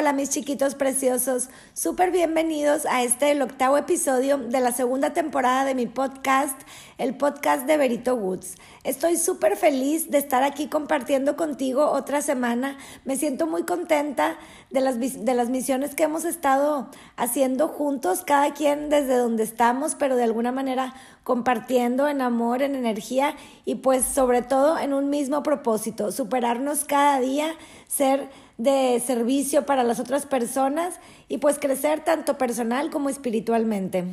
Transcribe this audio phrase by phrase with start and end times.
[0.00, 5.66] Hola mis chiquitos preciosos, súper bienvenidos a este el octavo episodio de la segunda temporada
[5.66, 6.58] de mi podcast,
[6.96, 8.54] el podcast de Berito Woods.
[8.82, 12.78] Estoy súper feliz de estar aquí compartiendo contigo otra semana.
[13.04, 14.38] Me siento muy contenta
[14.70, 19.96] de las, de las misiones que hemos estado haciendo juntos, cada quien desde donde estamos,
[19.96, 20.94] pero de alguna manera
[21.24, 27.20] compartiendo en amor, en energía y pues sobre todo en un mismo propósito, superarnos cada
[27.20, 27.54] día,
[27.86, 34.04] ser de servicio para las otras personas y pues crecer tanto personal como espiritualmente.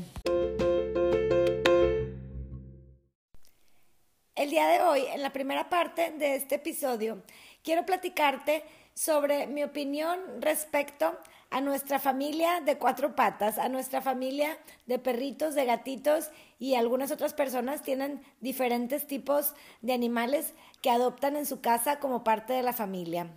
[4.36, 7.24] El día de hoy, en la primera parte de este episodio,
[7.62, 11.18] quiero platicarte sobre mi opinión respecto
[11.50, 17.12] a nuestra familia de cuatro patas, a nuestra familia de perritos, de gatitos y algunas
[17.12, 22.64] otras personas tienen diferentes tipos de animales que adoptan en su casa como parte de
[22.64, 23.30] la familia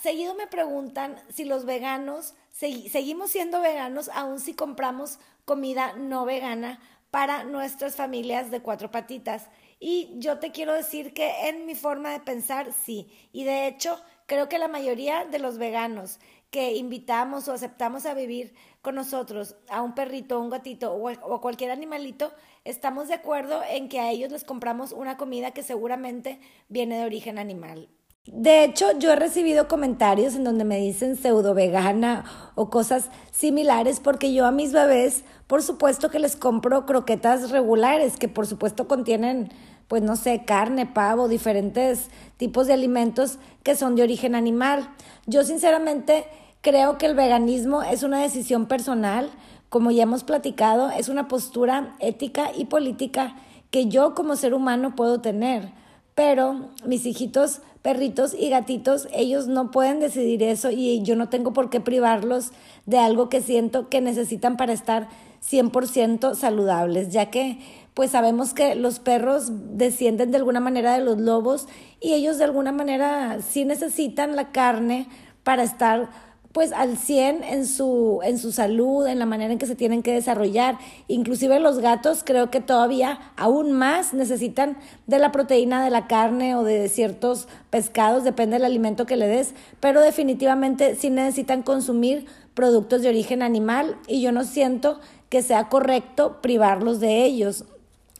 [0.00, 6.80] seguido me preguntan si los veganos, seguimos siendo veganos aun si compramos comida no vegana
[7.10, 9.48] para nuestras familias de cuatro patitas.
[9.78, 13.12] Y yo te quiero decir que en mi forma de pensar, sí.
[13.32, 16.20] Y de hecho, creo que la mayoría de los veganos
[16.50, 21.40] que invitamos o aceptamos a vivir con nosotros a un perrito, un gatito o, o
[21.40, 22.32] cualquier animalito,
[22.64, 27.04] estamos de acuerdo en que a ellos les compramos una comida que seguramente viene de
[27.04, 27.88] origen animal.
[28.26, 33.98] De hecho, yo he recibido comentarios en donde me dicen pseudo vegana o cosas similares
[33.98, 38.86] porque yo a mis bebés, por supuesto que les compro croquetas regulares que por supuesto
[38.86, 39.50] contienen,
[39.88, 44.88] pues no sé, carne, pavo, diferentes tipos de alimentos que son de origen animal.
[45.26, 46.24] Yo sinceramente
[46.60, 49.30] creo que el veganismo es una decisión personal,
[49.68, 53.34] como ya hemos platicado, es una postura ética y política
[53.72, 55.81] que yo como ser humano puedo tener
[56.14, 61.52] pero mis hijitos, perritos y gatitos, ellos no pueden decidir eso y yo no tengo
[61.52, 62.52] por qué privarlos
[62.86, 65.08] de algo que siento que necesitan para estar
[65.42, 67.58] 100% saludables, ya que
[67.94, 71.66] pues sabemos que los perros descienden de alguna manera de los lobos
[72.00, 75.08] y ellos de alguna manera sí necesitan la carne
[75.42, 76.10] para estar
[76.52, 80.02] pues al 100 en su, en su salud, en la manera en que se tienen
[80.02, 80.78] que desarrollar.
[81.08, 84.76] Inclusive los gatos creo que todavía aún más necesitan
[85.06, 89.26] de la proteína de la carne o de ciertos pescados, depende del alimento que le
[89.26, 95.42] des, pero definitivamente sí necesitan consumir productos de origen animal y yo no siento que
[95.42, 97.64] sea correcto privarlos de ellos.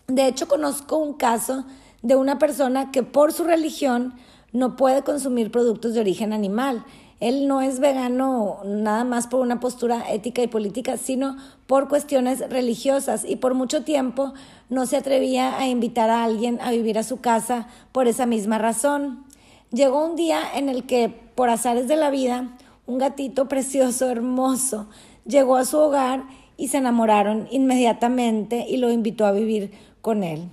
[0.07, 1.67] De hecho, conozco un caso
[2.01, 4.15] de una persona que por su religión
[4.53, 6.85] no puede consumir productos de origen animal
[7.23, 11.37] él no es vegano nada más por una postura ética y política, sino
[11.69, 14.35] por cuestiones religiosas y por mucho tiempo
[14.69, 18.59] no se atrevía a invitar a alguien a vivir a su casa por esa misma
[18.59, 19.25] razón.
[19.71, 22.57] Llegó un día en el que, por azares de la vida,
[22.87, 24.89] un gatito precioso, hermoso,
[25.25, 26.25] llegó a su hogar
[26.57, 30.49] y se enamoraron inmediatamente y lo invitó a vivir con él.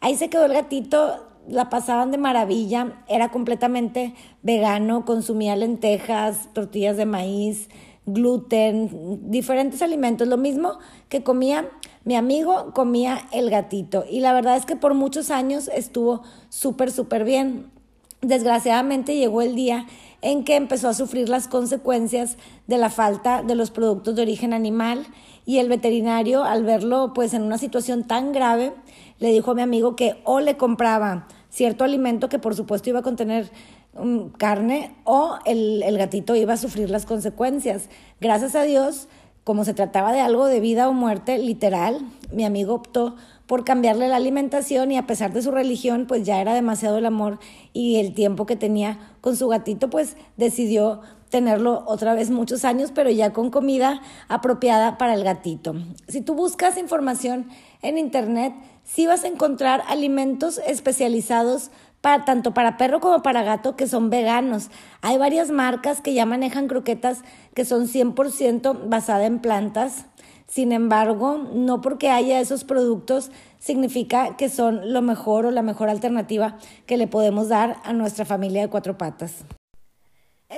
[0.00, 6.96] Ahí se quedó el gatito la pasaban de maravilla, era completamente vegano, consumía lentejas, tortillas
[6.96, 7.68] de maíz,
[8.06, 10.78] gluten, diferentes alimentos, lo mismo
[11.08, 11.68] que comía
[12.04, 14.04] mi amigo, comía el gatito.
[14.08, 17.70] Y la verdad es que por muchos años estuvo súper, súper bien.
[18.20, 19.86] Desgraciadamente llegó el día
[20.22, 22.36] en que empezó a sufrir las consecuencias
[22.66, 25.06] de la falta de los productos de origen animal
[25.46, 28.72] y el veterinario al verlo pues en una situación tan grave
[29.18, 33.00] le dijo a mi amigo que o le compraba cierto alimento que por supuesto iba
[33.00, 33.50] a contener
[33.94, 37.88] um, carne o el, el gatito iba a sufrir las consecuencias.
[38.20, 39.08] Gracias a Dios,
[39.44, 42.00] como se trataba de algo de vida o muerte literal,
[42.32, 43.16] mi amigo optó
[43.46, 47.06] por cambiarle la alimentación y a pesar de su religión, pues ya era demasiado el
[47.06, 47.38] amor
[47.72, 52.92] y el tiempo que tenía con su gatito, pues decidió tenerlo otra vez muchos años,
[52.94, 55.74] pero ya con comida apropiada para el gatito.
[56.08, 57.48] Si tú buscas información
[57.82, 58.54] en internet,
[58.84, 61.70] sí vas a encontrar alimentos especializados
[62.00, 64.70] para, tanto para perro como para gato que son veganos.
[65.02, 67.22] Hay varias marcas que ya manejan croquetas
[67.54, 70.06] que son 100% basadas en plantas.
[70.46, 75.90] Sin embargo, no porque haya esos productos significa que son lo mejor o la mejor
[75.90, 76.56] alternativa
[76.86, 79.44] que le podemos dar a nuestra familia de cuatro patas.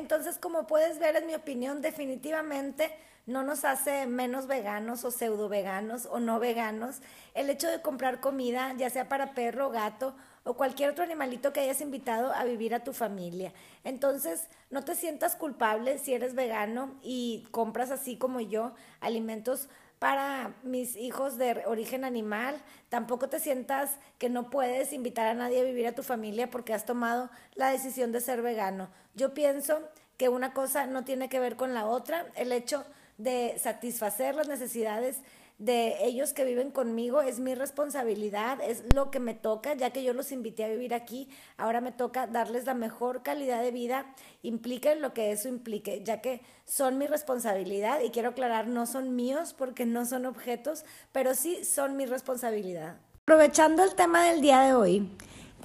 [0.00, 2.90] Entonces, como puedes ver, en mi opinión, definitivamente
[3.26, 7.00] no nos hace menos veganos o pseudo veganos o no veganos
[7.34, 11.60] el hecho de comprar comida, ya sea para perro, gato o cualquier otro animalito que
[11.60, 13.52] hayas invitado a vivir a tu familia.
[13.84, 19.68] Entonces, no te sientas culpable si eres vegano y compras así como yo alimentos
[20.00, 22.60] para mis hijos de origen animal.
[22.88, 26.72] Tampoco te sientas que no puedes invitar a nadie a vivir a tu familia porque
[26.72, 28.88] has tomado la decisión de ser vegano.
[29.14, 29.78] Yo pienso
[30.16, 32.26] que una cosa no tiene que ver con la otra.
[32.34, 32.84] El hecho
[33.18, 35.18] de satisfacer las necesidades
[35.60, 40.02] de ellos que viven conmigo es mi responsabilidad, es lo que me toca, ya que
[40.02, 41.28] yo los invité a vivir aquí,
[41.58, 44.06] ahora me toca darles la mejor calidad de vida,
[44.42, 49.14] implique lo que eso implique, ya que son mi responsabilidad y quiero aclarar, no son
[49.14, 52.96] míos porque no son objetos, pero sí son mi responsabilidad.
[53.26, 55.10] Aprovechando el tema del día de hoy,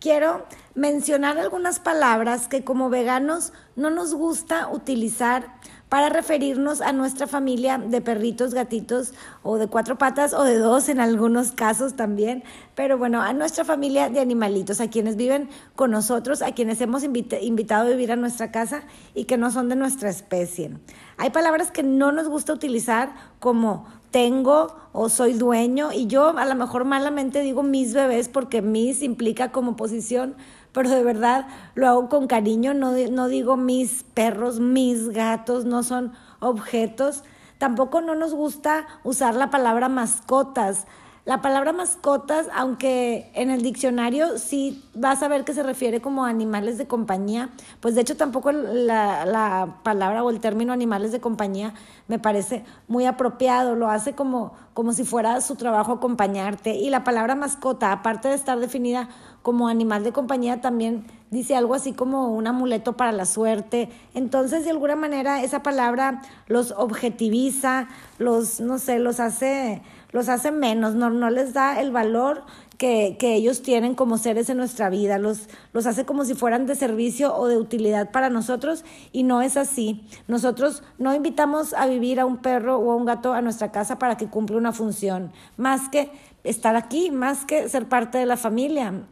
[0.01, 5.56] quiero mencionar algunas palabras que como veganos no nos gusta utilizar
[5.95, 9.13] para referirnos a nuestra familia de perritos, gatitos
[9.44, 12.44] o de cuatro patas o de dos en algunos casos también,
[12.75, 17.06] pero bueno, a nuestra familia de animalitos, a quienes viven con nosotros, a quienes hemos
[17.06, 18.83] invitado a vivir a nuestra casa
[19.13, 20.71] y que no son de nuestra especie.
[21.15, 26.45] Hay palabras que no nos gusta utilizar como tengo o soy dueño y yo a
[26.45, 30.36] lo mejor malamente digo mis bebés porque mis implica como posición
[30.75, 35.83] pero de verdad lo hago con cariño, no, no digo mis perros, mis gatos, no
[35.83, 36.12] son
[36.42, 37.24] objetos.
[37.57, 40.86] Tampoco no nos gusta usar la palabra mascotas.
[41.25, 46.24] La palabra mascotas, aunque en el diccionario sí vas a ver que se refiere como
[46.24, 47.50] animales de compañía,
[47.80, 51.74] pues de hecho tampoco la, la, palabra o el término animales de compañía
[52.07, 56.75] me parece muy apropiado, lo hace como, como si fuera su trabajo acompañarte.
[56.75, 59.10] Y la palabra mascota, aparte de estar definida
[59.42, 63.89] como animal de compañía, también dice algo así como un amuleto para la suerte.
[64.13, 67.88] Entonces, de alguna manera, esa palabra los objetiviza,
[68.19, 69.81] los, no sé, los hace
[70.12, 72.44] los hace menos, no, no les da el valor
[72.78, 76.66] que, que, ellos tienen como seres en nuestra vida, los, los hace como si fueran
[76.66, 80.07] de servicio o de utilidad para nosotros y no es así.
[80.28, 83.98] Nosotros no invitamos a vivir a un perro o a un gato a nuestra casa
[83.98, 86.12] para que cumpla una función, más que
[86.44, 89.06] estar aquí, más que ser parte de la familia.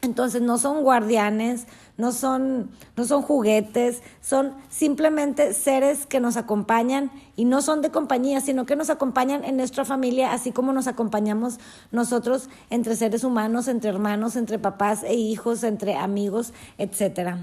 [0.00, 1.66] Entonces no son guardianes,
[1.98, 7.90] no son, no son juguetes, son simplemente seres que nos acompañan y no son de
[7.90, 11.58] compañía, sino que nos acompañan en nuestra familia, así como nos acompañamos
[11.90, 17.38] nosotros entre seres humanos, entre hermanos, entre papás e hijos, entre amigos, etcétera.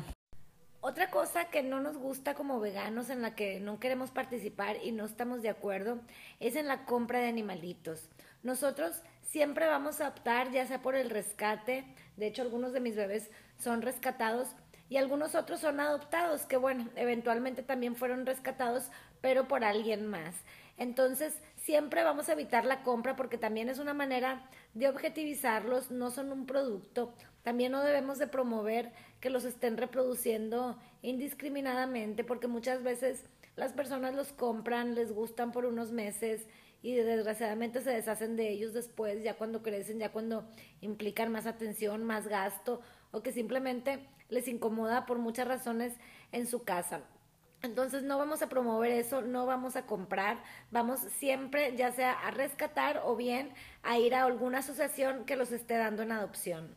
[0.79, 4.91] Otra cosa que no nos gusta como veganos, en la que no queremos participar y
[4.91, 5.99] no estamos de acuerdo,
[6.39, 8.07] es en la compra de animalitos.
[8.43, 11.83] Nosotros siempre vamos a optar, ya sea por el rescate,
[12.15, 14.55] de hecho algunos de mis bebés son rescatados
[14.89, 18.89] y algunos otros son adoptados, que bueno, eventualmente también fueron rescatados,
[19.21, 20.35] pero por alguien más.
[20.77, 26.11] Entonces, siempre vamos a evitar la compra porque también es una manera de objetivizarlos, no
[26.11, 27.13] son un producto.
[27.43, 33.25] También no debemos de promover que los estén reproduciendo indiscriminadamente porque muchas veces
[33.55, 36.45] las personas los compran, les gustan por unos meses
[36.81, 40.47] y desgraciadamente se deshacen de ellos después, ya cuando crecen, ya cuando
[40.81, 42.81] implican más atención, más gasto
[43.11, 45.93] o que simplemente les incomoda por muchas razones
[46.31, 47.01] en su casa.
[47.61, 52.31] Entonces no vamos a promover eso, no vamos a comprar, vamos siempre ya sea a
[52.31, 56.75] rescatar o bien a ir a alguna asociación que los esté dando en adopción.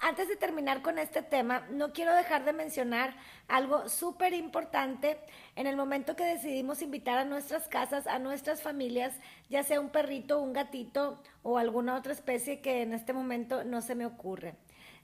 [0.00, 3.16] Antes de terminar con este tema, no quiero dejar de mencionar
[3.48, 5.18] algo súper importante
[5.56, 9.12] en el momento que decidimos invitar a nuestras casas, a nuestras familias,
[9.50, 13.80] ya sea un perrito, un gatito o alguna otra especie que en este momento no
[13.80, 14.54] se me ocurre.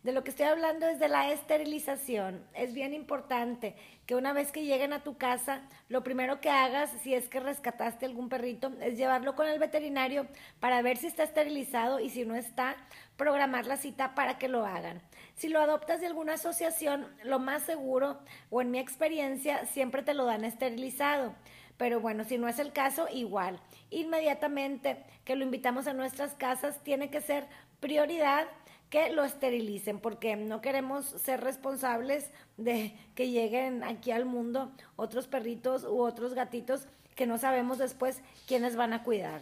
[0.04, 2.46] De lo que estoy hablando es de la esterilización.
[2.52, 6.90] Es bien importante que una vez que lleguen a tu casa, lo primero que hagas,
[7.02, 10.26] si es que rescataste algún perrito, es llevarlo con el veterinario
[10.60, 12.76] para ver si está esterilizado y si no está,
[13.16, 15.00] programar la cita para que lo hagan.
[15.36, 18.18] Si lo adoptas de alguna asociación, lo más seguro,
[18.50, 21.34] o en mi experiencia, siempre te lo dan esterilizado.
[21.78, 23.58] Pero bueno, si no es el caso, igual.
[23.88, 27.46] Inmediatamente que lo invitamos a nuestras casas, tiene que ser
[27.80, 28.46] prioridad
[28.90, 35.26] que lo esterilicen, porque no queremos ser responsables de que lleguen aquí al mundo otros
[35.26, 39.40] perritos u otros gatitos que no sabemos después quiénes van a cuidar.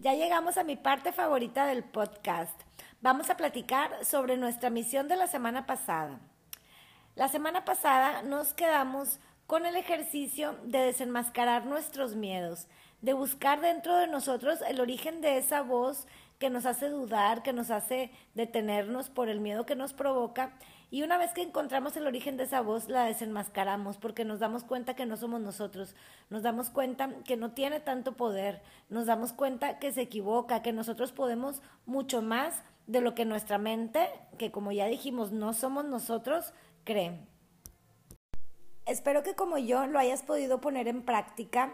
[0.00, 2.60] Ya llegamos a mi parte favorita del podcast.
[3.00, 6.20] Vamos a platicar sobre nuestra misión de la semana pasada.
[7.14, 12.68] La semana pasada nos quedamos con el ejercicio de desenmascarar nuestros miedos,
[13.00, 16.06] de buscar dentro de nosotros el origen de esa voz
[16.38, 20.52] que nos hace dudar, que nos hace detenernos por el miedo que nos provoca.
[20.90, 24.64] Y una vez que encontramos el origen de esa voz, la desenmascaramos porque nos damos
[24.64, 25.94] cuenta que no somos nosotros,
[26.30, 30.72] nos damos cuenta que no tiene tanto poder, nos damos cuenta que se equivoca, que
[30.72, 35.84] nosotros podemos mucho más de lo que nuestra mente, que como ya dijimos, no somos
[35.84, 37.20] nosotros, cree.
[38.86, 41.70] Espero que como yo lo hayas podido poner en práctica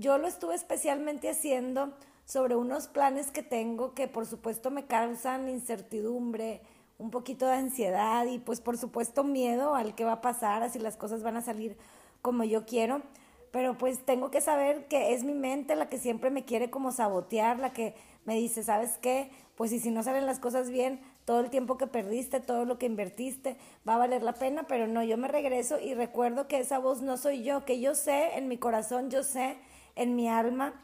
[0.00, 1.92] yo lo estuve especialmente haciendo
[2.24, 6.62] sobre unos planes que tengo que por supuesto me causan incertidumbre,
[6.98, 10.70] un poquito de ansiedad y pues por supuesto miedo al que va a pasar, a
[10.70, 11.76] si las cosas van a salir
[12.22, 13.02] como yo quiero,
[13.50, 16.92] pero pues tengo que saber que es mi mente la que siempre me quiere como
[16.92, 19.30] sabotear, la que me dice, ¿sabes qué?
[19.56, 22.78] Pues y si no salen las cosas bien, todo el tiempo que perdiste, todo lo
[22.78, 23.56] que invertiste,
[23.88, 27.02] va a valer la pena, pero no, yo me regreso y recuerdo que esa voz
[27.02, 29.56] no soy yo, que yo sé en mi corazón, yo sé
[29.96, 30.74] en mi alma,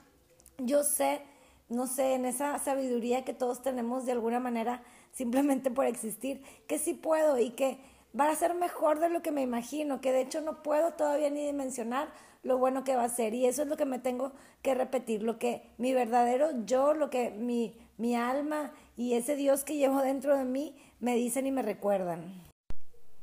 [0.58, 1.22] yo sé,
[1.68, 4.82] no sé, en esa sabiduría que todos tenemos de alguna manera
[5.12, 7.78] simplemente por existir, que sí puedo y que
[8.18, 11.30] va a ser mejor de lo que me imagino, que de hecho no puedo todavía
[11.30, 12.08] ni dimensionar
[12.42, 13.34] lo bueno que va a ser.
[13.34, 14.32] Y eso es lo que me tengo
[14.62, 19.64] que repetir, lo que mi verdadero yo, lo que mi, mi alma y ese Dios
[19.64, 22.46] que llevo dentro de mí me dicen y me recuerdan.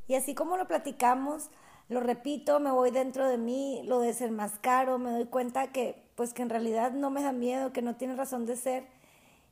[0.08, 1.50] Y así como lo platicamos,
[1.94, 6.42] lo repito, me voy dentro de mí, lo desenmascaro, me doy cuenta que pues que
[6.42, 8.84] en realidad no me da miedo, que no tiene razón de ser.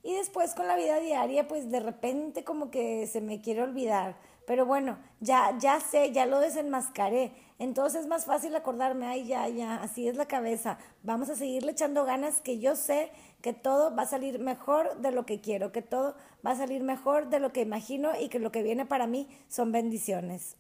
[0.04, 4.16] Y después con la vida diaria, pues de repente como que se me quiere olvidar.
[4.48, 7.32] Pero bueno, ya, ya sé, ya lo desenmascaré.
[7.60, 10.80] Entonces es más fácil acordarme, ay, ya, ya, así es la cabeza.
[11.04, 15.12] Vamos a seguirle echando ganas que yo sé que todo va a salir mejor de
[15.12, 18.40] lo que quiero, que todo va a salir mejor de lo que imagino y que
[18.40, 20.58] lo que viene para mí son bendiciones.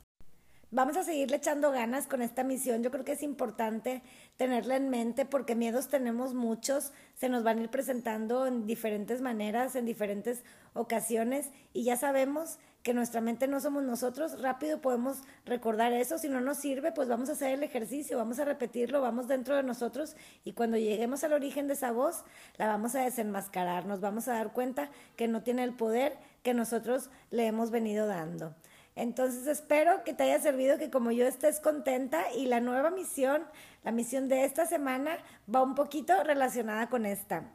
[0.73, 2.81] Vamos a seguirle echando ganas con esta misión.
[2.81, 4.01] Yo creo que es importante
[4.37, 9.19] tenerla en mente porque miedos tenemos muchos, se nos van a ir presentando en diferentes
[9.19, 11.49] maneras, en diferentes ocasiones.
[11.73, 16.39] Y ya sabemos que nuestra mente no somos nosotros, rápido podemos recordar eso, si no
[16.39, 20.15] nos sirve, pues vamos a hacer el ejercicio, vamos a repetirlo, vamos dentro de nosotros.
[20.45, 22.23] Y cuando lleguemos al origen de esa voz,
[22.57, 26.53] la vamos a desenmascarar, nos vamos a dar cuenta que no tiene el poder que
[26.53, 28.55] nosotros le hemos venido dando.
[28.95, 33.43] Entonces espero que te haya servido, que como yo estés contenta y la nueva misión,
[33.83, 35.17] la misión de esta semana
[35.53, 37.49] va un poquito relacionada con esta.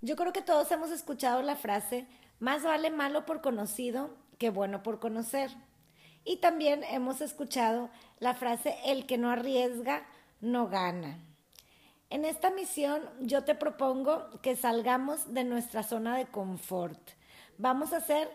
[0.00, 2.06] Yo creo que todos hemos escuchado la frase,
[2.38, 5.50] más vale malo por conocido que bueno por conocer.
[6.24, 10.06] Y también hemos escuchado la frase, el que no arriesga,
[10.40, 11.18] no gana.
[12.10, 17.00] En esta misión yo te propongo que salgamos de nuestra zona de confort.
[17.58, 18.28] Vamos a hacer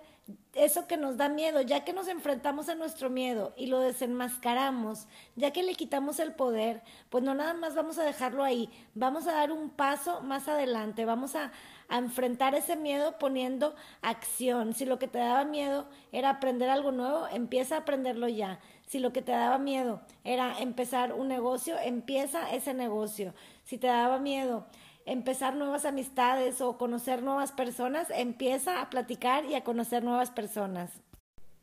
[0.53, 5.07] eso que nos da miedo, ya que nos enfrentamos a nuestro miedo y lo desenmascaramos,
[5.35, 9.27] ya que le quitamos el poder, pues no nada más vamos a dejarlo ahí, vamos
[9.27, 11.51] a dar un paso más adelante, vamos a,
[11.91, 13.73] enfrentar ese miedo poniendo
[14.03, 14.75] acción.
[14.75, 18.59] Si lo que te daba miedo era aprender algo nuevo, empieza a aprenderlo ya.
[18.85, 23.33] Si lo que te daba miedo era empezar un negocio, empieza ese negocio.
[23.63, 24.67] Si te daba miedo
[25.11, 30.91] empezar nuevas amistades o conocer nuevas personas, empieza a platicar y a conocer nuevas personas.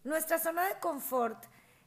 [0.03, 1.45] Nuestra zona de confort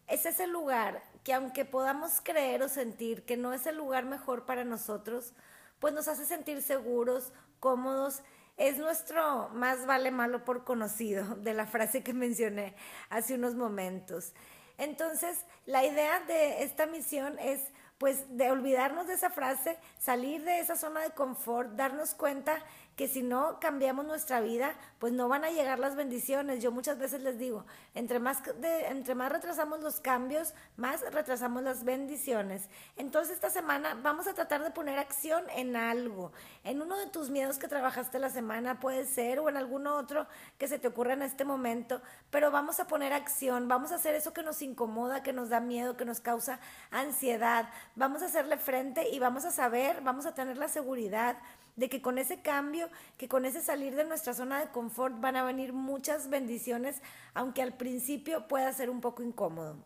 [0.07, 4.45] es ese lugar que aunque podamos creer o sentir que no es el lugar mejor
[4.45, 5.33] para nosotros,
[5.79, 8.21] pues nos hace sentir seguros, cómodos.
[8.55, 12.73] Es nuestro más vale malo por conocido de la frase que mencioné
[13.09, 14.33] hace unos momentos.
[14.77, 17.59] Entonces, la idea de esta misión es
[17.99, 22.57] pues de olvidarnos de esa frase, salir de esa zona de confort, darnos cuenta
[22.99, 26.61] que si no cambiamos nuestra vida, pues no van a llegar las bendiciones.
[26.61, 27.63] Yo muchas veces les digo,
[27.95, 32.67] entre más, entre más retrasamos los cambios, más retrasamos las bendiciones.
[32.97, 36.33] Entonces esta semana vamos a tratar de poner acción en algo,
[36.65, 40.27] en uno de tus miedos que trabajaste la semana puede ser, o en alguno otro
[40.57, 44.13] que se te ocurra en este momento, pero vamos a poner acción, vamos a hacer
[44.13, 46.59] eso que nos incomoda, que nos da miedo, que nos causa
[46.91, 51.37] ansiedad, vamos a hacerle frente y vamos a saber, vamos a tener la seguridad
[51.79, 55.37] de que con ese cambio, que con ese salir de nuestra zona de confort van
[55.37, 57.01] a venir muchas bendiciones,
[57.33, 59.77] aunque al principio pueda ser un poco incómodo.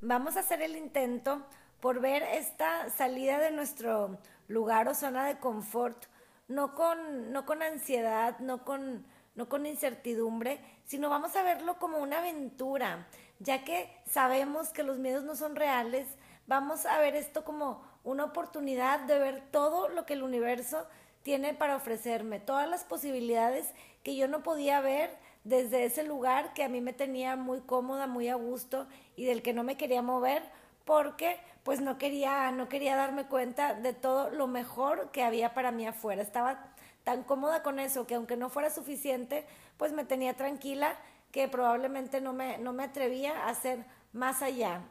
[0.00, 1.44] Vamos a hacer el intento
[1.80, 6.06] por ver esta salida de nuestro lugar o zona de confort,
[6.48, 11.98] no con, no con ansiedad, no con, no con incertidumbre, sino vamos a verlo como
[11.98, 13.06] una aventura,
[13.38, 16.06] ya que sabemos que los miedos no son reales,
[16.46, 20.86] vamos a ver esto como una oportunidad de ver todo lo que el universo
[21.24, 25.10] tiene para ofrecerme, todas las posibilidades que yo no podía ver
[25.42, 28.86] desde ese lugar que a mí me tenía muy cómoda, muy a gusto
[29.16, 30.44] y del que no me quería mover
[30.84, 35.72] porque pues no quería no quería darme cuenta de todo lo mejor que había para
[35.72, 36.22] mí afuera.
[36.22, 36.72] Estaba
[37.02, 39.46] tan cómoda con eso que aunque no fuera suficiente,
[39.78, 40.96] pues me tenía tranquila
[41.32, 44.82] que probablemente no me no me atrevía a hacer más allá.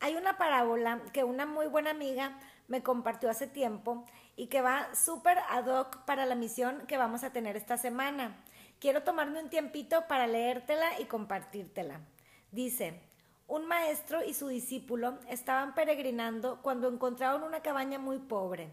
[0.00, 2.38] Hay una parábola que una muy buena amiga
[2.68, 4.04] me compartió hace tiempo
[4.36, 8.36] y que va súper ad hoc para la misión que vamos a tener esta semana.
[8.78, 12.00] Quiero tomarme un tiempito para leértela y compartírtela.
[12.52, 13.00] Dice,
[13.48, 18.70] un maestro y su discípulo estaban peregrinando cuando encontraron una cabaña muy pobre.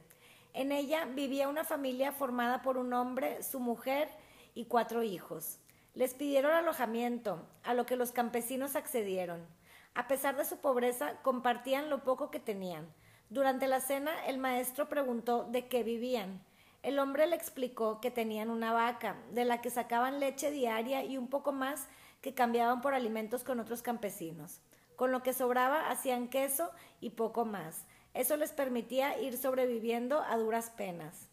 [0.54, 4.10] En ella vivía una familia formada por un hombre, su mujer
[4.54, 5.58] y cuatro hijos.
[5.96, 9.48] Les pidieron alojamiento, a lo que los campesinos accedieron.
[9.96, 12.86] A pesar de su pobreza, compartían lo poco que tenían.
[13.30, 16.42] Durante la cena, el maestro preguntó de qué vivían.
[16.84, 21.18] El hombre le explicó que tenían una vaca, de la que sacaban leche diaria y
[21.18, 21.88] un poco más
[22.22, 24.60] que cambiaban por alimentos con otros campesinos.
[24.98, 27.86] Con lo que sobraba hacían queso y poco más.
[28.14, 31.30] Eso les permitía ir sobreviviendo a duras penas.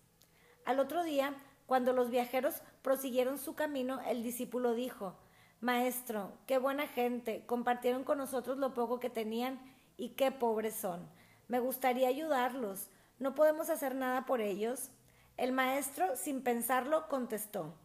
[0.65, 1.35] Al otro día,
[1.67, 5.17] cuando los viajeros prosiguieron su camino, el discípulo dijo,
[5.63, 9.61] Maestro, qué buena gente, compartieron con nosotros lo poco que tenían
[9.97, 11.09] y qué pobres son.
[11.47, 12.91] Me gustaría ayudarlos.
[13.21, 14.91] ¿No podemos hacer nada por ellos?
[15.37, 17.77] El maestro, sin pensarlo, contestó,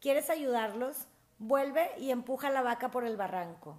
[0.00, 1.08] ¿Quieres ayudarlos?
[1.38, 3.78] Vuelve y empuja la vaca por el barranco.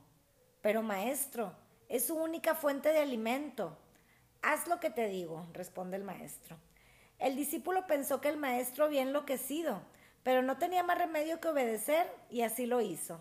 [0.62, 1.56] Pero maestro,
[1.90, 3.76] es su única fuente de alimento.
[4.44, 6.58] Haz lo que te digo, responde el maestro.
[7.18, 9.82] El discípulo pensó que el maestro había enloquecido,
[10.22, 13.20] pero no tenía más remedio que obedecer y así lo hizo.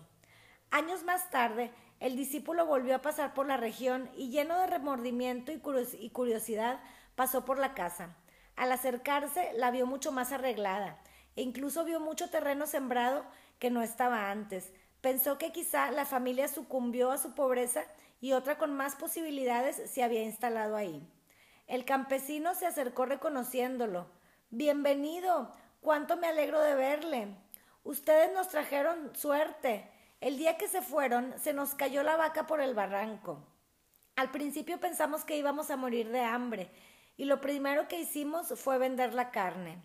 [0.71, 5.51] Años más tarde, el discípulo volvió a pasar por la región y lleno de remordimiento
[5.51, 6.79] y curiosidad
[7.15, 8.15] pasó por la casa.
[8.55, 10.99] Al acercarse la vio mucho más arreglada
[11.35, 13.23] e incluso vio mucho terreno sembrado
[13.59, 14.73] que no estaba antes.
[15.01, 17.83] Pensó que quizá la familia sucumbió a su pobreza
[18.19, 21.07] y otra con más posibilidades se había instalado ahí.
[21.67, 24.07] El campesino se acercó reconociéndolo.
[24.49, 25.53] Bienvenido.
[25.81, 27.35] Cuánto me alegro de verle.
[27.83, 29.89] Ustedes nos trajeron suerte.
[30.19, 33.37] El día que se fueron, se nos cayó la vaca por el barranco.
[34.15, 36.71] Al principio pensamos que íbamos a morir de hambre,
[37.17, 39.77] y lo primero que hicimos fue vender la carne.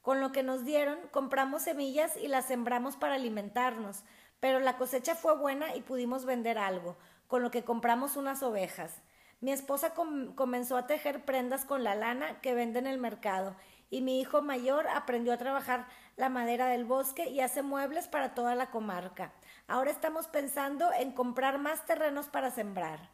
[0.00, 4.04] Con lo que nos dieron, compramos semillas y las sembramos para alimentarnos,
[4.38, 6.96] pero la cosecha fue buena y pudimos vender algo,
[7.26, 9.02] con lo que compramos unas ovejas.
[9.40, 9.94] Mi esposa
[10.36, 13.56] comenzó a tejer prendas con la lana que vende en el mercado
[13.90, 18.32] y mi hijo mayor aprendió a trabajar la madera del bosque y hace muebles para
[18.34, 19.32] toda la comarca.
[19.72, 23.08] Ahora estamos pensando en comprar más terrenos para sembrar.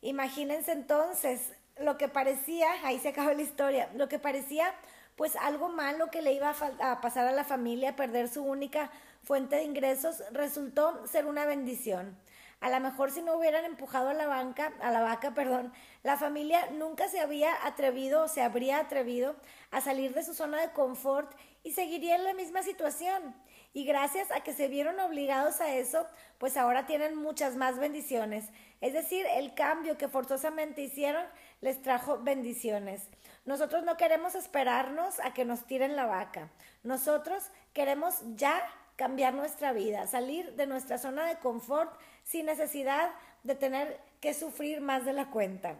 [0.00, 4.74] Imagínense entonces lo que parecía, ahí se acaba la historia, lo que parecía
[5.16, 8.90] pues algo malo que le iba a, a pasar a la familia, perder su única
[9.22, 12.16] fuente de ingresos, resultó ser una bendición.
[12.60, 16.16] A lo mejor si no hubieran empujado a la banca, a la vaca, perdón, la
[16.16, 19.36] familia nunca se había atrevido o se habría atrevido
[19.72, 21.30] a salir de su zona de confort
[21.62, 23.34] y seguiría en la misma situación.
[23.72, 26.06] Y gracias a que se vieron obligados a eso,
[26.38, 28.46] pues ahora tienen muchas más bendiciones.
[28.80, 31.24] Es decir, el cambio que forzosamente hicieron
[31.60, 33.08] les trajo bendiciones.
[33.44, 36.50] Nosotros no queremos esperarnos a que nos tiren la vaca.
[36.82, 38.62] Nosotros queremos ya
[38.96, 41.92] cambiar nuestra vida, salir de nuestra zona de confort
[42.24, 43.10] sin necesidad
[43.44, 45.76] de tener que sufrir más de la cuenta.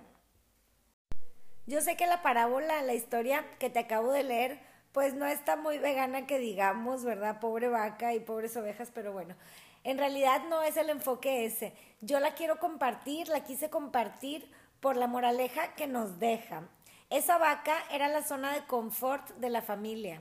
[1.66, 5.56] Yo sé que la parábola, la historia que te acabo de leer, pues no está
[5.56, 7.40] muy vegana que digamos, ¿verdad?
[7.40, 9.34] Pobre vaca y pobres ovejas, pero bueno,
[9.84, 11.72] en realidad no es el enfoque ese.
[12.00, 16.62] Yo la quiero compartir, la quise compartir por la moraleja que nos deja.
[17.10, 20.20] Esa vaca era la zona de confort de la familia.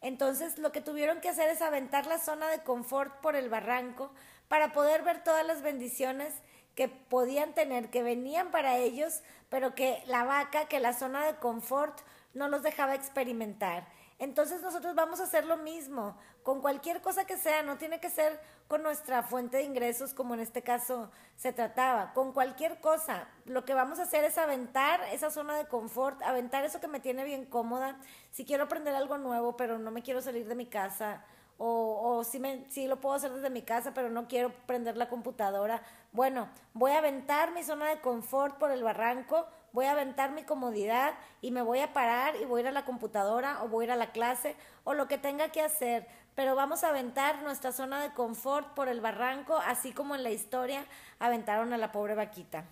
[0.00, 4.10] Entonces lo que tuvieron que hacer es aventar la zona de confort por el barranco
[4.48, 6.34] para poder ver todas las bendiciones
[6.74, 11.36] que podían tener, que venían para ellos, pero que la vaca, que la zona de
[11.36, 12.00] confort
[12.34, 13.86] no los dejaba experimentar.
[14.18, 18.10] Entonces nosotros vamos a hacer lo mismo con cualquier cosa que sea, no tiene que
[18.10, 23.26] ser con nuestra fuente de ingresos como en este caso se trataba, con cualquier cosa.
[23.44, 27.00] Lo que vamos a hacer es aventar esa zona de confort, aventar eso que me
[27.00, 27.98] tiene bien cómoda.
[28.30, 31.24] Si quiero aprender algo nuevo, pero no me quiero salir de mi casa,
[31.58, 34.96] o, o si, me, si lo puedo hacer desde mi casa, pero no quiero prender
[34.96, 35.82] la computadora.
[36.14, 40.44] Bueno, voy a aventar mi zona de confort por el barranco, voy a aventar mi
[40.44, 43.82] comodidad y me voy a parar y voy a ir a la computadora o voy
[43.82, 46.06] a ir a la clase o lo que tenga que hacer.
[46.36, 50.30] Pero vamos a aventar nuestra zona de confort por el barranco, así como en la
[50.30, 50.86] historia
[51.18, 52.64] aventaron a la pobre vaquita.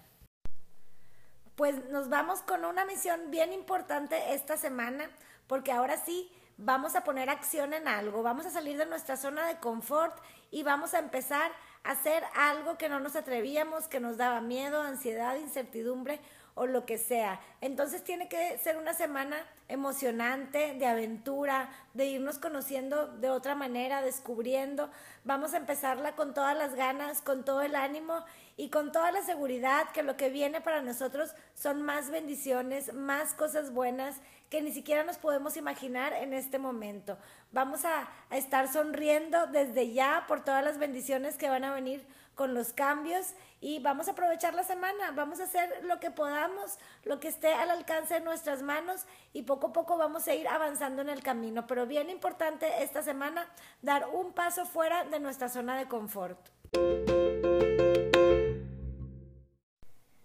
[1.56, 5.10] Pues nos vamos con una misión bien importante esta semana,
[5.48, 9.46] porque ahora sí vamos a poner acción en algo, vamos a salir de nuestra zona
[9.48, 10.16] de confort
[10.52, 14.80] y vamos a empezar a hacer algo que no nos atrevíamos, que nos daba miedo,
[14.80, 16.20] ansiedad, incertidumbre
[16.54, 17.40] o lo que sea.
[17.60, 19.36] Entonces tiene que ser una semana
[19.68, 24.90] emocionante, de aventura, de irnos conociendo de otra manera, descubriendo.
[25.24, 28.24] Vamos a empezarla con todas las ganas, con todo el ánimo
[28.56, 33.34] y con toda la seguridad que lo que viene para nosotros son más bendiciones, más
[33.34, 34.20] cosas buenas
[34.52, 37.16] que ni siquiera nos podemos imaginar en este momento.
[37.52, 42.54] Vamos a, estar sonriendo desde ya por todas las bendiciones que van a venir con
[42.54, 47.20] los cambios y vamos a aprovechar la semana, vamos a hacer lo que podamos, lo
[47.20, 51.02] que esté al alcance de nuestras manos y poco a poco vamos a ir avanzando
[51.02, 51.66] en el camino.
[51.66, 53.48] Pero bien importante esta semana
[53.82, 56.38] dar un paso fuera de nuestra zona de confort.